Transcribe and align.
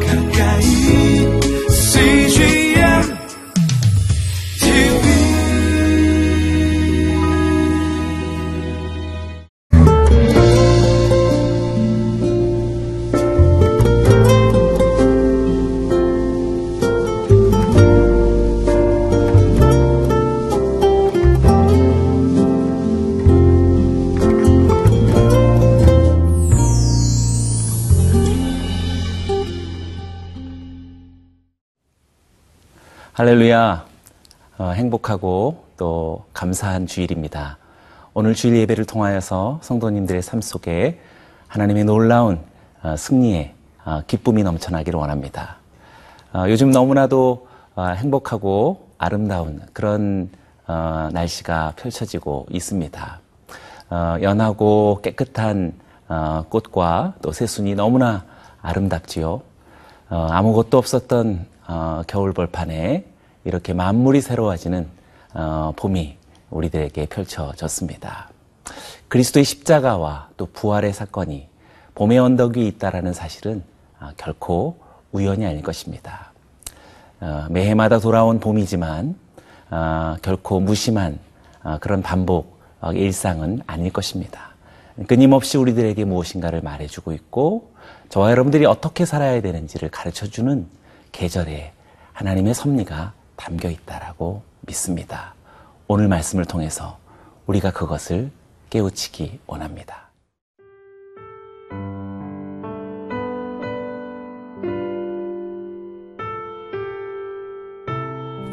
가까 0.00 0.21
할렐루야. 33.14 33.84
어, 34.56 34.70
행복하고 34.70 35.64
또 35.76 36.24
감사한 36.32 36.86
주일입니다. 36.86 37.58
오늘 38.14 38.32
주일 38.32 38.56
예배를 38.56 38.86
통하여서 38.86 39.58
성도님들의 39.60 40.22
삶 40.22 40.40
속에 40.40 40.98
하나님의 41.46 41.84
놀라운 41.84 42.40
어, 42.82 42.96
승리의 42.96 43.52
어, 43.84 44.00
기쁨이 44.06 44.42
넘쳐나기를 44.44 44.98
원합니다. 44.98 45.56
어, 46.32 46.44
요즘 46.48 46.70
너무나도 46.70 47.48
어, 47.74 47.84
행복하고 47.88 48.88
아름다운 48.96 49.60
그런 49.74 50.30
어, 50.66 51.10
날씨가 51.12 51.74
펼쳐지고 51.76 52.46
있습니다. 52.48 53.20
어, 53.90 54.16
연하고 54.22 55.00
깨끗한 55.02 55.74
어, 56.08 56.46
꽃과 56.48 57.16
또 57.20 57.30
새순이 57.30 57.74
너무나 57.74 58.24
아름답지요. 58.62 59.42
어, 60.08 60.28
아무것도 60.30 60.78
없었던 60.78 61.51
어, 61.72 62.02
겨울 62.06 62.34
벌판에 62.34 63.06
이렇게 63.44 63.72
만물이 63.72 64.20
새로워지는 64.20 64.86
어, 65.32 65.72
봄이 65.74 66.18
우리들에게 66.50 67.06
펼쳐졌습니다. 67.06 68.28
그리스도의 69.08 69.44
십자가와 69.44 70.28
또 70.36 70.46
부활의 70.52 70.92
사건이 70.92 71.48
봄의 71.94 72.18
언덕 72.18 72.58
위에 72.58 72.66
있다라는 72.66 73.14
사실은 73.14 73.64
아, 73.98 74.12
결코 74.18 74.76
우연이 75.12 75.46
아닐 75.46 75.62
것입니다. 75.62 76.32
어, 77.20 77.46
매해마다 77.48 78.00
돌아온 78.00 78.38
봄이지만 78.38 79.16
아, 79.70 80.18
결코 80.20 80.60
무심한 80.60 81.18
아, 81.62 81.78
그런 81.78 82.02
반복 82.02 82.60
어, 82.82 82.92
일상은 82.92 83.62
아닐 83.66 83.90
것입니다. 83.90 84.50
끊임없이 85.06 85.56
우리들에게 85.56 86.04
무엇인가를 86.04 86.60
말해주고 86.60 87.12
있고 87.12 87.72
저와 88.10 88.30
여러분들이 88.30 88.66
어떻게 88.66 89.06
살아야 89.06 89.40
되는지를 89.40 89.88
가르쳐주는 89.88 90.81
계절에 91.12 91.72
하나님의 92.12 92.54
섭리가 92.54 93.12
담겨 93.36 93.70
있다라고 93.70 94.42
믿습니다. 94.62 95.34
오늘 95.86 96.08
말씀을 96.08 96.44
통해서 96.44 96.98
우리가 97.46 97.70
그것을 97.70 98.30
깨우치기 98.70 99.40
원합니다. 99.46 100.10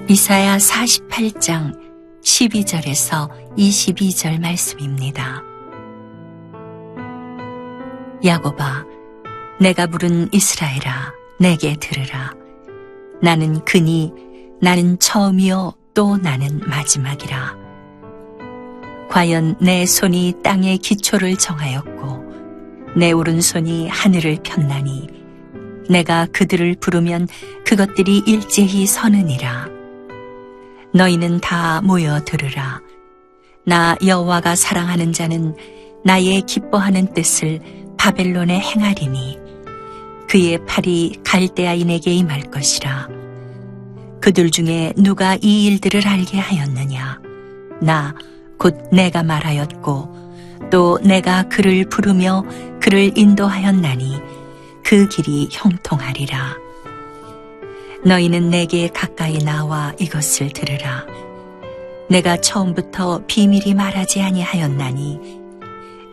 이사야 0.09 0.57
48장 0.57 1.79
12절에서 2.23 3.29
22절 3.55 4.41
말씀입니다. 4.41 5.43
야곱아, 8.25 8.85
내가 9.61 9.85
부른 9.87 10.33
이스라엘아, 10.33 11.13
내게 11.39 11.75
들으라. 11.75 12.33
나는 13.21 13.63
그니, 13.65 14.13
나는 14.61 14.97
처음이요, 14.99 15.73
또 15.93 16.17
나는 16.17 16.59
마지막이라. 16.59 17.57
과연 19.09 19.55
내 19.59 19.85
손이 19.85 20.35
땅의 20.43 20.77
기초를 20.77 21.37
정하였고, 21.37 22.23
내 22.95 23.11
오른손이 23.11 23.87
하늘을 23.89 24.39
폈나니, 24.43 25.07
내가 25.89 26.27
그들을 26.31 26.75
부르면 26.79 27.27
그것들이 27.65 28.23
일제히 28.25 28.85
서느니라. 28.85 29.67
너희는 30.93 31.39
다 31.41 31.81
모여 31.81 32.23
들으라. 32.23 32.81
나 33.65 33.95
여호와가 34.05 34.55
사랑하는 34.55 35.13
자는 35.13 35.55
나의 36.03 36.43
기뻐하는 36.43 37.13
뜻을 37.13 37.59
바벨론에 37.97 38.59
행하리니 38.59 39.48
그의 40.29 40.63
팔이 40.65 41.21
갈대아인에게 41.25 42.11
임할 42.11 42.41
것이라. 42.51 43.09
그들 44.21 44.51
중에 44.51 44.93
누가 44.95 45.37
이 45.41 45.65
일들을 45.65 46.07
알게 46.07 46.37
하였느냐? 46.37 47.19
나 47.81 48.13
곧 48.59 48.89
내가 48.91 49.23
말하였고 49.23 50.69
또 50.69 50.99
내가 51.01 51.43
그를 51.43 51.87
부르며 51.87 52.43
그를 52.81 53.17
인도하였나니 53.17 54.19
그 54.83 55.07
길이 55.07 55.47
형통하리라. 55.51 56.57
너희는 58.05 58.49
내게 58.49 58.89
가까이 58.89 59.39
나와 59.39 59.93
이것을 59.99 60.49
들으라. 60.49 61.05
내가 62.09 62.37
처음부터 62.37 63.23
비밀이 63.27 63.73
말하지 63.73 64.21
아니하였나니 64.21 65.38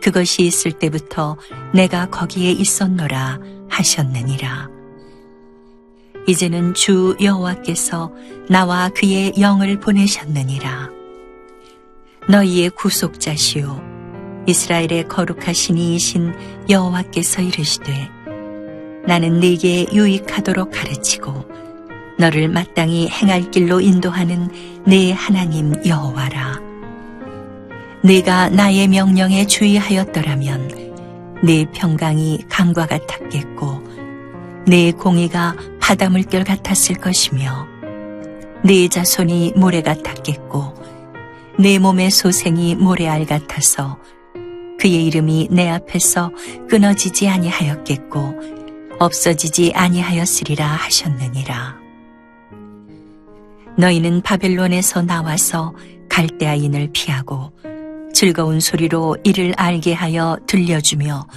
그것이 0.07 0.43
있을 0.43 0.71
때부터 0.71 1.35
내가 1.73 2.05
거기에 2.09 2.51
있었노라 2.51 3.39
하셨느니라. 3.67 4.69
이제는 6.25 6.73
주 6.75 7.17
여호와께서 7.21 8.13
나와 8.49 8.87
그의 8.87 9.33
영을 9.37 9.81
보내셨느니라. 9.81 10.89
너희의 12.29 12.69
구속자시요 12.69 14.45
이스라엘의 14.47 15.09
거룩하신 15.09 15.77
이이신 15.77 16.33
여호와께서 16.69 17.41
이르시되 17.41 18.09
나는 19.05 19.41
네게 19.41 19.87
유익하도록 19.91 20.71
가르치고 20.71 21.43
너를 22.17 22.47
마땅히 22.47 23.09
행할 23.09 23.51
길로 23.51 23.81
인도하는 23.81 24.83
네 24.85 25.11
하나님 25.11 25.73
여호와라. 25.85 26.66
네가 28.07 28.51
나의 28.51 28.87
명령에 28.87 29.47
주의하였더라면 29.47 31.41
네 31.43 31.65
평강이 31.73 32.45
강과 32.47 32.85
같았겠고 32.85 33.83
네 34.65 34.93
공의가 34.93 35.57
바다 35.81 36.09
물결 36.09 36.45
같았을 36.45 36.95
것이며 36.95 37.67
네 38.63 38.87
자손이 38.87 39.55
모래 39.57 39.81
같았겠고 39.81 40.73
내 41.59 41.79
몸의 41.79 42.09
소생이 42.11 42.75
모래알 42.75 43.25
같아서 43.25 43.97
그의 44.79 45.05
이름이 45.07 45.49
내 45.51 45.69
앞에서 45.69 46.31
끊어지지 46.69 47.27
아니하였겠고 47.27 48.35
없어지지 48.99 49.73
아니하였으리라 49.75 50.65
하셨느니라. 50.65 51.75
너희는 53.77 54.21
바벨론에서 54.21 55.01
나와서 55.01 55.75
갈대아인을 56.07 56.91
피하고 56.93 57.51
즐거운 58.17 58.59
소리로 58.59 59.15
이를 59.23 59.53
알게 59.57 59.93
하여 59.93 60.39
들려주며 60.47 61.27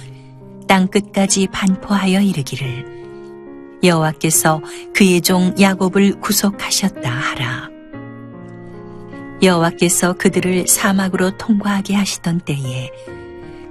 땅 0.67 0.87
끝까지 0.87 1.45
반포하여 1.51 2.21
이르기를 2.21 3.79
여호와께서 3.83 4.61
그의 4.91 5.21
종 5.21 5.53
야곱을 5.61 6.19
구속하셨다 6.19 7.07
하라. 7.07 7.69
여호와께서 9.43 10.13
그들을 10.13 10.65
사막으로 10.65 11.37
통과하게 11.37 11.93
하시던 11.93 12.39
때에 12.39 12.89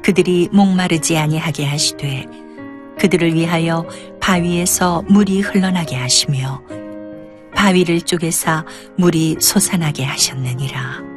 그들이 0.04 0.49
목마르지 0.53 1.19
아니하게 1.19 1.66
하시되 1.66 2.26
그들을 2.96 3.34
위하여 3.34 3.88
바위에서 4.20 5.02
물이 5.08 5.40
흘러나게 5.40 5.96
하시며 5.96 6.62
바위를 7.56 8.02
쪼개사 8.02 8.64
물이 8.99 9.38
솟아나게 9.40 10.05
하셨느니라. 10.05 11.09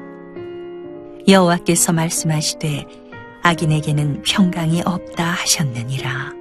여호와께서 1.25 1.93
말씀하시되 1.93 2.85
악인에게는 3.43 4.23
평강이 4.23 4.81
없다 4.85 5.23
하셨느니라. 5.23 6.33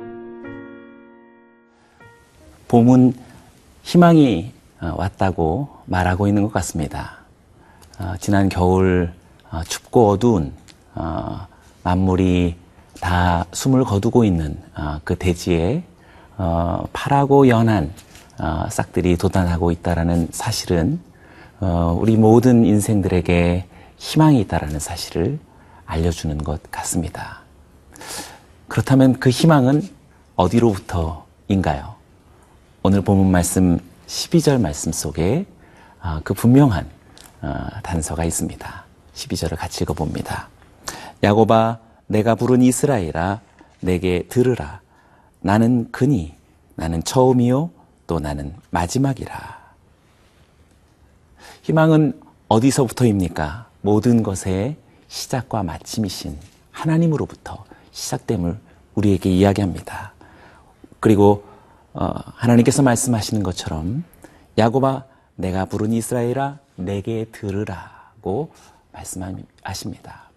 봄은 2.67 3.15
희망이 3.85 4.53
어, 4.81 4.95
왔다고 4.97 5.69
말하고 5.87 6.27
있는 6.27 6.43
것 6.43 6.53
같습니다. 6.55 7.19
어, 8.01 8.15
지난 8.19 8.49
겨울 8.49 9.13
어, 9.53 9.63
춥고 9.63 10.11
어두운 10.11 10.53
어, 10.97 11.47
만물이 11.85 12.57
다 13.01 13.47
숨을 13.53 13.85
거두고 13.85 14.25
있는 14.25 14.59
어, 14.77 14.99
그 15.05 15.15
대지에 15.17 15.85
어, 16.39 16.85
파랗고 16.93 17.47
연한 17.47 17.93
어, 18.41 18.65
싹들이 18.69 19.17
돋아나고 19.17 19.71
있다라는 19.71 20.29
사실은 20.33 20.99
어, 21.61 21.97
우리 22.01 22.17
모든 22.17 22.65
인생들에게 22.65 23.67
희망이 24.03 24.41
있다라는 24.41 24.81
사실을 24.81 25.39
알려주는 25.87 26.39
것 26.39 26.61
같습니다. 26.73 27.43
그렇다면 28.67 29.21
그 29.21 29.31
희망은 29.31 29.89
어디로부터인가요? 30.35 31.95
오늘 32.83 33.03
본문 33.03 33.31
말씀 33.31 33.79
12절 34.09 34.61
말씀 34.61 34.91
속에 34.91 35.47
아, 36.01 36.21
그 36.25 36.35
분명한 36.35 36.91
어, 37.43 37.67
단서가 37.85 38.25
있습니다. 38.25 38.85
12절을 39.15 39.57
같이 39.57 39.85
읽어봅니다. 39.85 40.49
야고바 41.23 41.79
내가 42.09 42.35
부른 42.35 42.61
이스라엘아 42.61 43.41
내게 43.79 44.27
들으라 44.29 44.81
나는 45.41 45.93
그니 45.93 46.35
나는 46.75 47.05
처음이요 47.05 47.71
또 48.09 48.19
나는 48.19 48.57
마지막이라 48.71 49.63
희망은 51.63 52.21
어디서부터입니까? 52.49 53.72
모든 53.83 54.23
것의 54.23 54.77
시작과 55.09 55.63
마침이신 55.63 56.39
하나님으로부터 56.71 57.65
시작됨을 57.91 58.59
우리에게 58.95 59.31
이야기합니다. 59.31 60.15
그리고 61.01 61.45
어, 61.93 62.07
하나님께서 62.07 62.83
말씀하시는 62.83 63.43
것처럼 63.43 64.05
야고바 64.57 65.05
내가 65.37 65.65
부른 65.67 65.93
이스라엘아 65.93 66.59
내게 66.77 67.27
들으라고 67.33 68.53
말씀하십니다. 68.93 70.31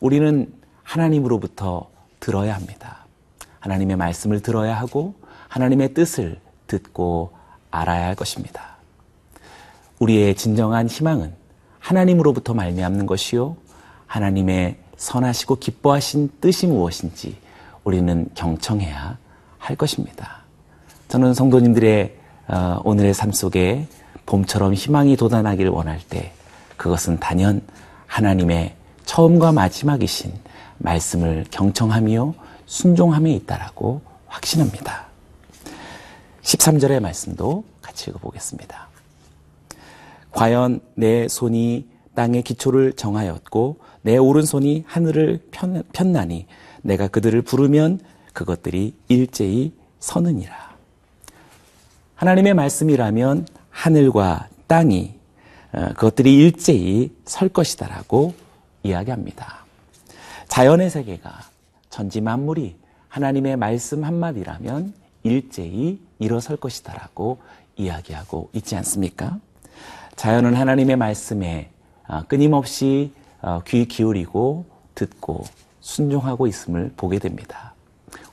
우리는 0.00 0.52
하나님으로부터 0.82 1.90
들어야 2.20 2.54
합니다. 2.54 3.04
하나님의 3.60 3.96
말씀을 3.96 4.40
들어야 4.40 4.78
하고 4.78 5.14
하나님의 5.48 5.94
뜻을 5.94 6.40
듣고 6.66 7.32
알아야 7.70 8.06
할 8.06 8.14
것입니다. 8.14 8.76
우리의 9.98 10.36
진정한 10.36 10.86
희망은 10.88 11.34
하나님으로부터 11.88 12.52
말미암는 12.52 13.06
것이요 13.06 13.56
하나님의 14.06 14.76
선하시고 14.98 15.56
기뻐하신 15.56 16.30
뜻이 16.40 16.66
무엇인지 16.66 17.38
우리는 17.82 18.28
경청해야 18.34 19.16
할 19.58 19.76
것입니다. 19.76 20.42
저는 21.08 21.32
성도님들의 21.32 22.14
어, 22.48 22.80
오늘의 22.84 23.14
삶 23.14 23.32
속에 23.32 23.86
봄처럼 24.26 24.74
희망이 24.74 25.16
돋아나기를 25.16 25.70
원할 25.70 25.98
때 26.00 26.32
그것은 26.76 27.20
단연 27.20 27.62
하나님의 28.06 28.74
처음과 29.06 29.52
마지막이신 29.52 30.32
말씀을 30.78 31.46
경청하며 31.50 32.34
순종함에 32.66 33.32
있다라고 33.32 34.02
확신합니다. 34.26 35.06
13절의 36.42 37.00
말씀도 37.00 37.64
같이 37.80 38.10
읽어보겠습니다. 38.10 38.87
과연 40.38 40.78
내 40.94 41.26
손이 41.26 41.88
땅의 42.14 42.42
기초를 42.42 42.92
정하였고 42.92 43.80
내 44.02 44.16
오른손이 44.16 44.84
하늘을 44.86 45.40
편, 45.50 45.82
편나니 45.92 46.46
내가 46.82 47.08
그들을 47.08 47.42
부르면 47.42 47.98
그것들이 48.34 48.94
일제히 49.08 49.72
서느니라. 49.98 50.54
하나님의 52.14 52.54
말씀이라면 52.54 53.48
하늘과 53.70 54.48
땅이 54.68 55.18
어, 55.72 55.88
그것들이 55.88 56.36
일제히 56.36 57.10
설 57.24 57.48
것이다라고 57.48 58.32
이야기합니다. 58.84 59.64
자연의 60.46 60.90
세계가 60.90 61.36
전지 61.90 62.20
만물이 62.20 62.76
하나님의 63.08 63.56
말씀 63.56 64.04
한마디라면 64.04 64.94
일제히 65.24 66.00
일어설 66.20 66.58
것이다라고 66.58 67.38
이야기하고 67.76 68.50
있지 68.52 68.76
않습니까? 68.76 69.40
자연은 70.18 70.56
하나님의 70.56 70.96
말씀에 70.96 71.70
어, 72.08 72.22
끊임없이 72.26 73.12
어, 73.40 73.60
귀 73.64 73.86
기울이고 73.86 74.66
듣고 74.96 75.44
순종하고 75.80 76.48
있음을 76.48 76.92
보게 76.96 77.20
됩니다. 77.20 77.72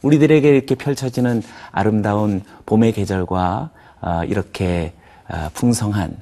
우리들에게 0.01 0.49
이렇게 0.49 0.73
펼쳐지는 0.73 1.43
아름다운 1.71 2.41
봄의 2.65 2.93
계절과 2.93 3.69
어, 4.01 4.23
이렇게 4.25 4.93
풍성한 5.53 6.15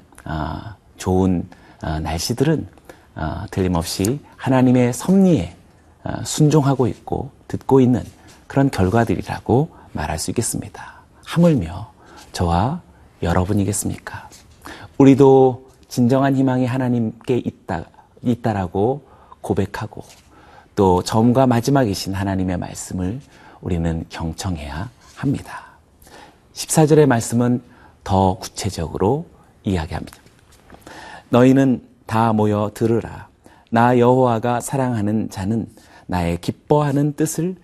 좋은 0.96 1.46
날씨들은 1.82 2.66
틀림없이 3.50 4.20
하나님의 4.36 4.94
섭리에 4.94 5.54
순종하고 6.24 6.86
있고 6.86 7.30
듣고 7.46 7.80
있는 7.80 8.02
그런 8.46 8.70
결과들이라고 8.70 9.68
말할 9.92 10.18
수 10.18 10.30
있겠습니다. 10.30 10.94
하물며 11.26 11.92
저와 12.32 12.80
여러분이겠습니까? 13.22 14.30
우리도 14.98 15.70
진정한 15.88 16.36
희망이 16.36 16.66
하나님께 16.66 17.38
있다, 17.38 17.84
있다라고 18.22 19.02
고백하고 19.40 20.04
또 20.76 21.02
처음과 21.02 21.46
마지막이신 21.46 22.14
하나님의 22.14 22.58
말씀을 22.58 23.20
우리는 23.60 24.04
경청해야 24.08 24.90
합니다. 25.16 25.64
14절의 26.54 27.06
말씀은 27.06 27.62
더 28.04 28.38
구체적으로 28.38 29.26
이야기합니다. 29.64 30.16
너희는 31.30 31.82
다 32.06 32.32
모여 32.32 32.70
들으라. 32.74 33.28
나 33.70 33.98
여호와가 33.98 34.60
사랑하는 34.60 35.30
자는 35.30 35.66
나의 36.06 36.40
기뻐하는 36.40 37.14
뜻을 37.14 37.56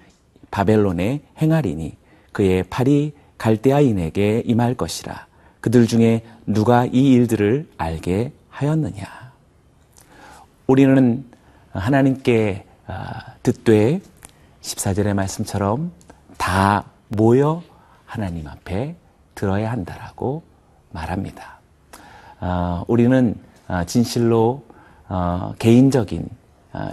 바벨론에 0.51 1.23
행하리니 1.41 1.97
그의 2.33 2.65
팔이 2.65 3.13
갈대아인에게 3.39 4.43
임할 4.47 4.75
것이라. 4.75 5.30
그들 5.61 5.87
중에 5.87 6.25
누가 6.47 6.87
이 6.87 7.13
일들을 7.13 7.69
알게 7.77 8.33
하였느냐. 8.49 9.05
우리는 10.67 11.25
하나님께 11.73 12.65
아, 12.87 13.35
듣되 13.43 14.01
14절의 14.63 15.15
말씀처럼 15.15 15.93
다 16.37 16.85
모여 17.09 17.63
하나님 18.05 18.47
앞에 18.47 18.97
들어야 19.35 19.71
한다라고 19.71 20.43
말합니다. 20.91 21.61
아, 22.41 22.85
우리는 22.89 23.35
아, 23.69 23.85
진실로 23.85 24.65
어, 25.09 25.55
개인적인 25.59 26.29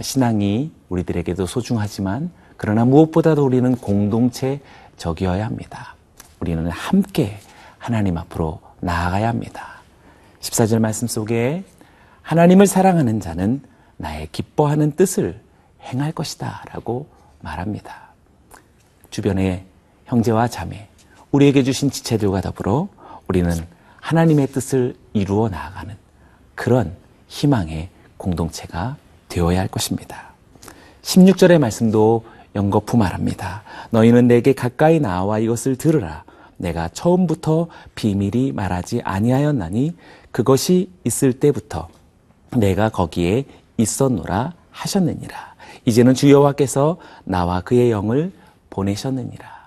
신앙이 0.01 0.71
우리들에게도 0.89 1.45
소중하지만 1.45 2.31
그러나 2.57 2.83
무엇보다도 2.83 3.45
우리는 3.45 3.75
공동체적이어야 3.75 5.45
합니다. 5.45 5.95
우리는 6.39 6.67
함께 6.69 7.37
하나님 7.77 8.17
앞으로 8.17 8.59
나아가야 8.79 9.27
합니다. 9.27 9.81
14절 10.41 10.79
말씀 10.79 11.07
속에 11.07 11.63
하나님을 12.21 12.67
사랑하는 12.67 13.19
자는 13.19 13.61
나의 13.97 14.27
기뻐하는 14.31 14.91
뜻을 14.91 15.41
행할 15.81 16.11
것이다 16.11 16.63
라고 16.71 17.07
말합니다. 17.41 18.09
주변의 19.09 19.65
형제와 20.05 20.47
자매, 20.47 20.89
우리에게 21.31 21.63
주신 21.63 21.89
지체들과 21.89 22.41
더불어 22.41 22.89
우리는 23.27 23.51
하나님의 24.01 24.47
뜻을 24.47 24.95
이루어 25.13 25.49
나아가는 25.49 25.95
그런 26.55 26.95
희망의 27.27 27.89
공동체가 28.17 28.97
되어야 29.29 29.59
할 29.59 29.67
것입니다. 29.67 30.33
16절의 31.01 31.59
말씀도 31.59 32.25
연거푸 32.55 32.97
말합니다. 32.97 33.63
너희는 33.91 34.27
내게 34.27 34.53
가까이 34.53 34.99
나와 34.99 35.39
이것을 35.39 35.75
들으라. 35.75 36.23
내가 36.57 36.89
처음부터 36.89 37.67
비밀이 37.95 38.51
말하지 38.51 39.01
아니하였나니 39.03 39.95
그것이 40.31 40.89
있을 41.03 41.33
때부터 41.33 41.87
내가 42.51 42.89
거기에 42.89 43.45
있었노라 43.77 44.53
하셨느니라. 44.71 45.55
이제는 45.85 46.13
주 46.13 46.29
여호와께서 46.31 46.97
나와 47.23 47.61
그의 47.61 47.91
영을 47.91 48.31
보내셨느니라. 48.69 49.57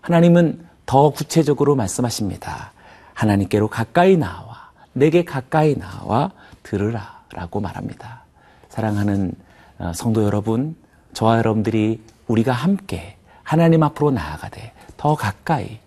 하나님은 0.00 0.66
더 0.86 1.10
구체적으로 1.10 1.76
말씀하십니다. 1.76 2.72
하나님께로 3.14 3.68
가까이 3.68 4.16
나와 4.16 4.70
내게 4.92 5.24
가까이 5.24 5.76
나와 5.76 6.32
들으라 6.62 7.22
라고 7.32 7.60
말합니다. 7.60 8.22
사랑하는 8.68 9.32
어, 9.78 9.92
성도 9.94 10.24
여러분, 10.24 10.76
저와 11.12 11.38
여러분들이 11.38 12.02
우리가 12.26 12.52
함께 12.52 13.16
하나님 13.42 13.82
앞으로 13.82 14.10
나아가되 14.10 14.72
더 14.96 15.14
가까이 15.14 15.78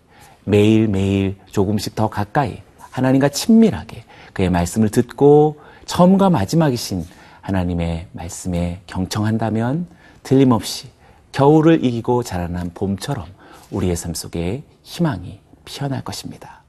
매일매일 0.43 1.37
조금씩 1.51 1.95
더 1.95 2.09
가까이 2.09 2.61
하나님과 2.79 3.29
친밀하게 3.29 4.03
그의 4.33 4.49
말씀을 4.49 4.89
듣고 4.89 5.59
처음과 5.85 6.29
마지막이신 6.29 7.05
하나님의 7.41 8.07
말씀에 8.11 8.81
경청한다면 8.87 9.87
틀림없이 10.23 10.89
겨울을 11.31 11.83
이기고 11.83 12.23
자라난 12.23 12.71
봄처럼 12.73 13.25
우리의 13.71 13.95
삶 13.95 14.13
속에 14.13 14.63
희망이 14.83 15.39
피어날 15.65 16.03
것입니다. 16.03 16.60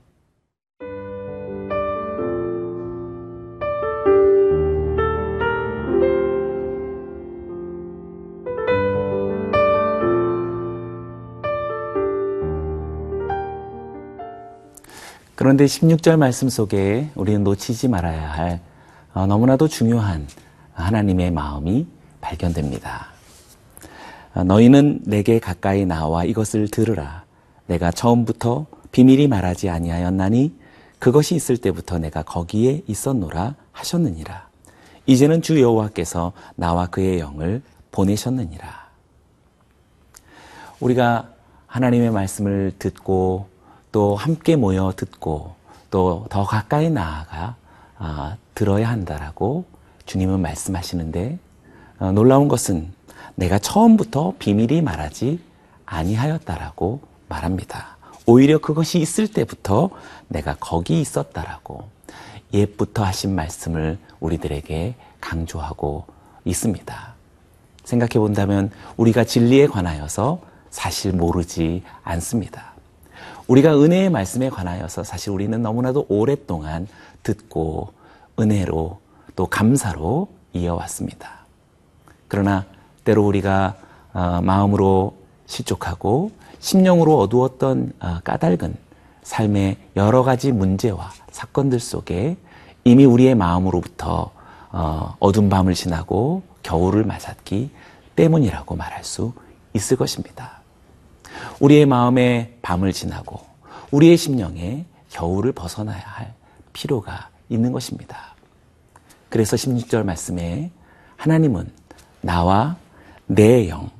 그런데 15.53 15.67
16절 15.67 16.17
말씀 16.17 16.49
속에 16.49 17.11
우리는 17.15 17.45
놓치지 17.45 17.89
말아야 17.89 18.27
할 18.27 18.61
어, 19.13 19.27
너무나도 19.27 19.69
중요한 19.69 20.27
하나님의 20.73 21.31
마음이 21.31 21.87
발견됩니다. 22.23 23.09
어, 24.33 24.45
너희는 24.45 25.01
내게 25.05 25.39
가까이 25.39 25.85
나와 25.85 26.25
이것을 26.25 26.69
들으라. 26.69 27.25
내가 27.67 27.91
처음부터 27.91 28.65
비밀이 28.93 29.29
말하지 29.29 29.69
아니하였나니 29.69 30.55
그것이 30.99 31.35
있을 31.35 31.59
때부터 31.59 31.99
내가 31.99 32.23
거기에 32.23 32.81
있었노라 32.87 33.55
하셨느니라. 33.73 34.49
이제는 35.05 35.43
주 35.43 35.61
여호와께서 35.61 36.33
나와 36.57 36.87
그의 36.87 37.19
영을 37.19 37.61
보내셨느니라. 37.91 38.89
우리가 40.81 41.29
하나님의 41.67 42.11
말씀을 42.11 42.73
듣고 42.79 43.52
또 43.93 44.17
함께 44.17 44.57
모여 44.57 44.93
듣고 44.97 45.55
또 45.91 46.27
더 46.31 46.45
가까이 46.45 46.91
나아가 46.91 47.57
아, 47.99 48.37
들어야 48.55 48.89
한다라고 48.89 49.65
주님은 50.07 50.41
말씀하시는데 50.41 51.39
어, 52.01 52.13
놀라운 52.13 52.49
것은 52.49 52.93
내가 53.37 53.59
처음부터 53.59 54.35
비밀이 54.39 54.83
말하지 54.83 55.41
아니하였다라고 55.87 57.01
말합니다. 57.29 57.97
오히려 58.27 58.59
그것이 58.59 58.99
있을 58.99 59.29
때부터 59.29 59.91
내가 60.29 60.57
거기 60.59 61.01
있었다라고 61.01 61.89
옛부터 62.53 63.05
하신 63.05 63.35
말씀을 63.35 63.99
우리들에게 64.21 64.95
강조하고 65.21 66.07
있습니다. 66.45 67.15
생각해 67.85 68.13
본다면 68.15 68.71
우리가 68.97 69.25
진리에 69.25 69.67
관하여서 69.67 70.41
사실 70.71 71.13
모르지 71.13 71.83
않습니다. 72.03 72.72
우리가 73.47 73.79
은혜의 73.79 74.11
말씀에 74.11 74.51
관하여서 74.51 75.05
사실 75.05 75.31
우리는 75.31 75.61
너무나도 75.61 76.07
오랫동안 76.09 76.87
듣고 77.23 77.93
은혜로 78.39 78.99
또 79.37 79.47
감사로 79.47 80.29
이어왔습니다. 80.53 81.43
그러나 82.29 82.65
때로 83.05 83.27
우리가 83.27 83.77
어, 84.15 84.41
마음으로 84.43 85.15
실족하고 85.47 86.31
심령으로 86.61 87.19
어두웠던 87.19 87.93
어, 88.01 88.19
까닭은 88.25 88.77
삶의 89.23 89.77
여러 89.97 90.23
가지 90.23 90.53
문제와 90.53 91.11
사건들 91.31 91.81
속에 91.81 92.37
이미 92.85 93.05
우리의 93.05 93.35
마음으로부터 93.35 94.31
어, 94.71 95.17
어두운 95.21 95.49
밤을 95.49 95.75
지나고 95.75 96.43
겨울을 96.63 97.05
맞았기 97.05 97.71
때문이라고 98.17 98.77
말할 98.77 99.05
수 99.05 99.33
있을 99.75 99.97
것입니다. 99.97 100.62
우리의 101.61 101.87
마음에 101.87 102.57
밤을 102.63 102.93
지나고 102.93 103.41
우리의 103.91 104.17
심령에 104.17 104.85
겨울을 105.11 105.53
벗어나야 105.53 106.01
할 106.01 106.35
필요가 106.73 107.29
있는 107.49 107.73
것입니다. 107.73 108.35
그래서 109.29 109.57
16절 109.57 110.05
말씀에 110.05 110.71
하나님은 111.17 111.71
나와 112.21 112.77
내 113.27 113.69
영, 113.69 113.91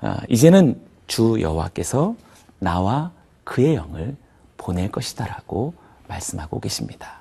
어, 0.00 0.16
이제는 0.28 0.80
주 1.06 1.38
여호와께서 1.40 2.14
나와 2.58 3.10
그의 3.44 3.74
영을 3.74 4.16
보낼 4.56 4.90
것이다라고 4.90 5.74
말씀하고 6.06 6.60
계십니다. 6.60 7.20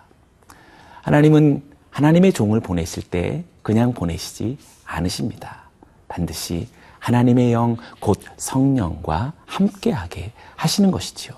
하나님은 1.02 1.64
하나님의 1.90 2.34
종을 2.34 2.60
보내실 2.60 3.10
때 3.10 3.44
그냥 3.62 3.94
보내시지 3.94 4.58
않으십니다. 4.86 5.70
반드시 6.08 6.68
하나님의 7.00 7.54
영, 7.54 7.78
곧 8.00 8.20
성령과 8.38 9.34
함께하게 9.46 10.34
하시는 10.56 10.92
것이지요. 10.92 11.34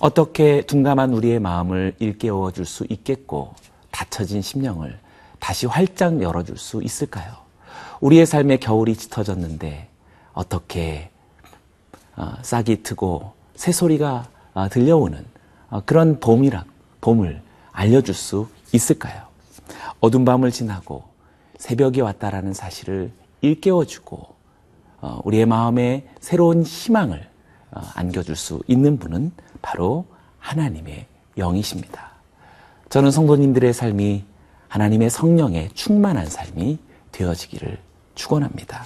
어떻게 0.00 0.62
둔감한 0.62 1.12
우리의 1.14 1.40
마음을 1.40 1.94
일깨워 1.98 2.50
줄 2.52 2.66
수 2.66 2.84
있겠고, 2.88 3.54
닫혀진 3.90 4.42
심령을 4.42 4.98
다시 5.38 5.66
활짝 5.66 6.20
열어줄 6.20 6.58
수 6.58 6.82
있을까요? 6.82 7.32
우리의 8.00 8.26
삶에 8.26 8.58
겨울이 8.58 8.96
짙어졌는데, 8.96 9.88
어떻게 10.34 11.10
어, 12.16 12.34
싹이 12.42 12.82
트고 12.82 13.32
새소리가 13.56 14.28
어, 14.54 14.68
들려오는 14.68 15.24
어, 15.70 15.82
그런 15.84 16.20
봄이라, 16.20 16.64
봄을 17.00 17.40
알려줄 17.72 18.14
수 18.14 18.48
있을까요? 18.72 19.22
어둠 20.00 20.24
밤을 20.24 20.50
지나고 20.50 21.04
새벽이 21.58 22.00
왔다라는 22.00 22.52
사실을 22.52 23.10
일깨워주고 23.40 24.16
어, 24.16 24.33
우리의 25.24 25.46
마음에 25.46 26.06
새로운 26.20 26.62
희망을 26.62 27.28
어, 27.70 27.80
안겨줄 27.94 28.36
수 28.36 28.62
있는 28.66 28.98
분은 28.98 29.32
바로 29.62 30.06
하나님의 30.38 31.06
영이십니다. 31.36 32.12
저는 32.88 33.10
성도님들의 33.10 33.72
삶이 33.72 34.24
하나님의 34.68 35.10
성령에 35.10 35.70
충만한 35.74 36.26
삶이 36.26 36.78
되어지기를 37.12 37.78
축원합니다. 38.14 38.84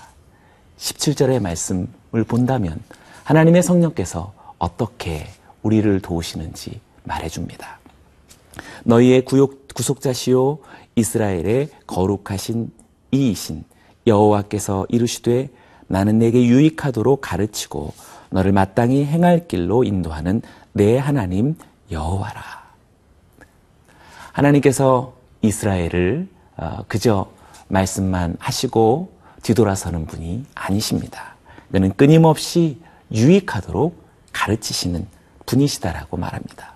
17절의 0.78 1.40
말씀을 1.40 2.24
본다면 2.26 2.80
하나님의 3.24 3.62
성령께서 3.62 4.32
어떻게 4.58 5.26
우리를 5.62 6.00
도우시는지 6.00 6.80
말해줍니다. 7.04 7.78
너희의 8.84 9.24
구욕, 9.24 9.66
구속자시요 9.74 10.58
이스라엘의 10.96 11.68
거룩하신 11.86 12.70
이이신 13.12 13.64
여호와께서 14.06 14.86
이르시되 14.88 15.50
나는 15.88 16.18
내게 16.18 16.44
유익하도록 16.44 17.20
가르치고 17.20 17.92
너를 18.30 18.52
마땅히 18.52 19.04
행할 19.04 19.48
길로 19.48 19.84
인도하는 19.84 20.42
내 20.72 20.98
하나님 20.98 21.56
여호와라. 21.90 22.42
하나님께서 24.32 25.14
이스라엘을 25.42 26.28
어, 26.56 26.84
그저 26.88 27.30
말씀만 27.68 28.36
하시고 28.38 29.12
뒤돌아서는 29.42 30.06
분이 30.06 30.44
아니십니다. 30.54 31.34
그는 31.72 31.92
끊임없이 31.96 32.80
유익하도록 33.12 34.02
가르치시는 34.32 35.06
분이시다라고 35.46 36.16
말합니다. 36.16 36.74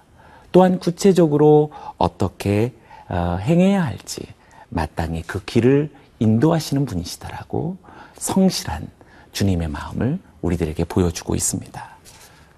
또한 0.51 0.79
구체적으로 0.79 1.71
어떻게 1.99 2.73
어, 3.09 3.39
행해야 3.41 3.85
할지 3.85 4.27
마땅히 4.69 5.23
그 5.23 5.45
길을 5.45 5.91
인도하시는 6.19 6.87
분이시다라고 6.87 7.77
성실한 8.17 8.89
주님의 9.33 9.69
마음을 9.69 10.19
우리들에게 10.43 10.85
보여주고 10.85 11.35
있습니다. 11.35 11.91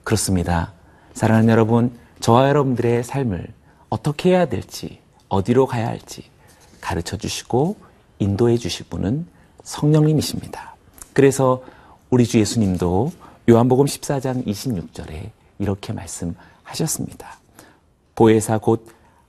그렇습니다. 0.02 0.72
사랑하는 1.14 1.48
여러분, 1.48 1.96
저와 2.20 2.48
여러분들의 2.48 3.04
삶을 3.04 3.48
어떻게 3.88 4.30
해야 4.30 4.46
될지, 4.46 5.00
어디로 5.28 5.66
가야 5.66 5.86
할지 5.86 6.24
가르쳐 6.80 7.16
주시고 7.16 7.76
인도해 8.18 8.56
주실 8.56 8.86
분은 8.86 9.26
성령님이십니다. 9.62 10.74
그래서 11.12 11.62
우리 12.10 12.26
주 12.26 12.38
예수님도 12.38 13.12
요한복음 13.48 13.86
14장 13.86 14.46
26절에 14.46 15.30
이렇게 15.58 15.92
말씀하셨습니다. 15.92 17.38
보혜사 18.14 18.58
곧 18.58 18.86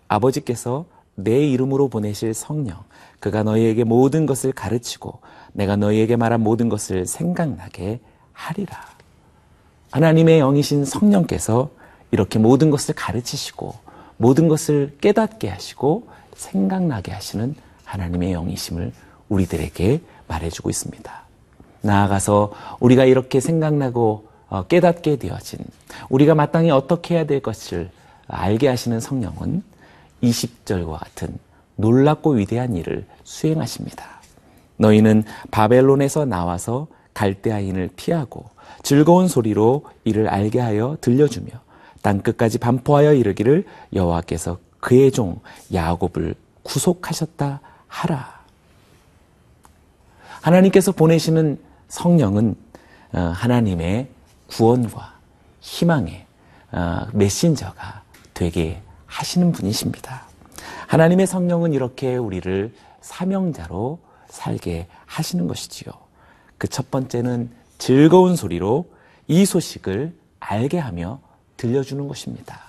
아버지께서 0.07 0.85
내 1.15 1.47
이름으로 1.47 1.87
보내실 1.87 2.33
성령, 2.33 2.83
그가 3.25 3.41
너희에게 3.41 3.83
모든 3.85 4.27
것을 4.27 4.51
가르치고 4.51 5.19
내가 5.51 5.75
너희에게 5.75 6.15
말한 6.15 6.41
모든 6.41 6.69
것을 6.69 7.07
생각나게 7.07 7.99
하리라. 8.33 8.77
하나님의 9.89 10.41
영이신 10.41 10.85
성령께서 10.85 11.71
이렇게 12.11 12.37
모든 12.37 12.69
것을 12.69 12.93
가르치시고 12.93 13.73
모든 14.17 14.47
것을 14.47 14.95
깨닫게 15.01 15.49
하시고 15.49 16.07
생각나게 16.35 17.13
하시는 17.13 17.55
하나님의 17.83 18.33
영이심을 18.33 18.93
우리들에게 19.29 20.01
말해주고 20.27 20.69
있습니다. 20.69 21.23
나아가서 21.81 22.51
우리가 22.79 23.05
이렇게 23.05 23.39
생각나고 23.39 24.27
어, 24.49 24.67
깨닫게 24.67 25.15
되어진 25.15 25.61
우리가 26.09 26.35
마땅히 26.35 26.69
어떻게 26.69 27.15
해야 27.15 27.25
될 27.25 27.39
것을 27.39 27.89
알게 28.27 28.67
하시는 28.67 28.99
성령은 28.99 29.63
20절과 30.21 30.99
같은 30.99 31.39
놀랍고 31.75 32.31
위대한 32.31 32.75
일을 32.75 33.05
수행하십니다. 33.23 34.21
너희는 34.77 35.23
바벨론에서 35.51 36.25
나와서 36.25 36.87
갈대아인을 37.13 37.89
피하고 37.95 38.45
즐거운 38.83 39.27
소리로 39.27 39.85
이를 40.03 40.27
알게 40.27 40.59
하여 40.59 40.97
들려주며 41.01 41.49
땅 42.01 42.21
끝까지 42.21 42.59
반포하여 42.59 43.13
이르기를 43.13 43.65
여호와께서 43.93 44.59
그의 44.79 45.11
종 45.11 45.39
야곱을 45.73 46.35
구속하셨다 46.63 47.61
하라. 47.87 48.39
하나님께서 50.41 50.91
보내시는 50.91 51.59
성령은 51.87 52.55
어, 53.13 53.19
하나님의 53.19 54.09
구원과 54.47 55.15
희망의 55.61 56.25
어, 56.71 57.07
메신저가 57.13 58.03
되게 58.33 58.81
하시는 59.07 59.51
분이십니다. 59.51 60.24
하나님의 60.95 61.27
성령은 61.27 61.73
이렇게 61.73 62.15
우리를 62.15 62.73
사명자로 63.01 63.99
살게 64.29 64.87
하시는 65.05 65.45
것이지요. 65.45 65.91
그 66.57 66.69
첫 66.69 66.89
번째는 66.89 67.51
즐거운 67.77 68.37
소리로 68.37 68.85
이 69.27 69.45
소식을 69.45 70.15
알게 70.39 70.79
하며 70.79 71.19
들려주는 71.57 72.07
것입니다. 72.07 72.61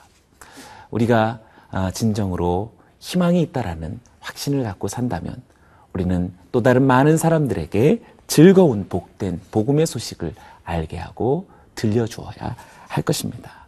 우리가 0.90 1.38
아, 1.70 1.92
진정으로 1.92 2.72
희망이 2.98 3.40
있다라는 3.42 4.00
확신을 4.18 4.64
갖고 4.64 4.88
산다면 4.88 5.40
우리는 5.92 6.34
또 6.50 6.62
다른 6.64 6.82
많은 6.82 7.18
사람들에게 7.18 8.02
즐거운 8.26 8.88
복된 8.88 9.40
복음의 9.52 9.86
소식을 9.86 10.34
알게 10.64 10.96
하고 10.96 11.48
들려주어야 11.76 12.56
할 12.88 13.04
것입니다. 13.04 13.66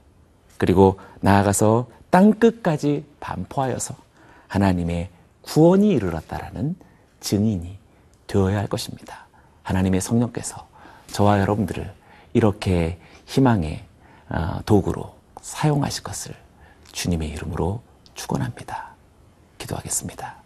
그리고 0.57 0.99
나아가서 1.21 1.87
땅 2.11 2.33
끝까지 2.33 3.05
반포하여서 3.21 4.08
하나님의 4.49 5.11
구원이 5.43 5.91
이르렀다라는 5.91 6.77
증인이 7.21 7.79
되어야 8.27 8.59
할 8.59 8.67
것입니다. 8.67 9.27
하나님의 9.63 10.01
성령께서 10.01 10.67
저와 11.09 11.41
여러분들을 11.41 11.93
이렇게 12.35 12.99
희망의 13.27 13.85
어, 14.31 14.61
도구로 14.67 15.15
사용하실 15.41 16.03
것을 16.03 16.35
주님의 16.93 17.31
이름으로 17.31 17.83
축원합니다. 18.15 18.95
기도하겠습니다. 19.59 20.37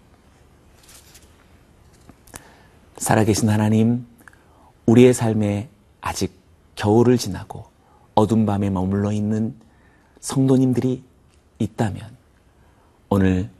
살아계신 2.99 3.49
하나님, 3.49 4.06
우리의 4.87 5.14
삶에 5.14 5.68
아직 6.00 6.38
겨울을 6.76 7.18
지나고 7.18 7.66
어둠 8.14 8.47
밤에 8.47 8.71
머물러 8.71 9.12
있는 9.12 9.54
성도님들이 10.21 11.02
있다면 11.59 12.16
오늘 13.09 13.50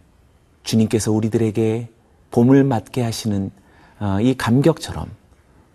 주님께서 0.63 1.13
우리들에게 1.13 1.89
봄을 2.31 2.65
맞게 2.65 3.03
하시는 3.03 3.51
어, 4.01 4.19
이 4.21 4.35
감격처럼 4.37 5.09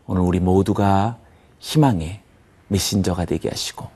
오늘 0.08 0.22
우리 0.22 0.40
모두가 0.40 1.18
희망의 1.60 2.22
메신저가 2.68 3.26
되게 3.26 3.50
하시고 3.50 3.88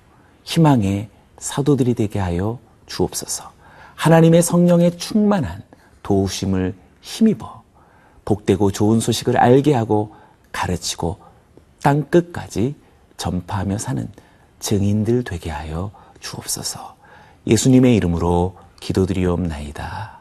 희망의 0.44 1.10
사도들이 1.40 1.96
되게 1.96 2.20
하여 2.20 2.60
주옵소서. 2.86 3.52
하나님의 3.96 4.42
성령의 4.42 4.98
충만한 4.98 5.64
도우심을 6.04 6.76
힘입어 7.02 7.64
복되고 8.26 8.72
좋은 8.72 9.00
소식을 9.00 9.38
알게 9.38 9.74
하고 9.74 10.16
가르치고 10.52 11.20
땅 11.82 12.04
끝까지 12.06 12.76
전파하며 13.18 13.78
사는 13.78 14.08
증인들 14.60 15.24
되게 15.24 15.50
하여 15.50 15.92
주옵소서. 16.20 16.96
예수님의 17.48 17.96
이름으로 17.96 18.56
기도드리옵나이다. 18.80 20.21